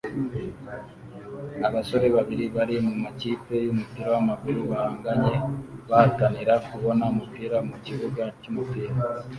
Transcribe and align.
Abasore 1.67 2.07
babiri 2.15 2.45
bari 2.55 2.75
mumakipe 2.87 3.53
yumupira 3.65 4.07
wamaguru 4.13 4.59
bahanganye 4.71 5.35
bahatanira 5.89 6.53
kubona 6.67 7.03
umupira 7.11 7.57
mukibuga 7.67 8.23
cyumupira 8.41 8.93